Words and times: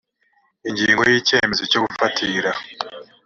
ingingo 0.69 1.01
ya 1.07 1.13
icyemezo 1.21 1.63
cyo 1.71 1.79
gufatira 1.85 2.51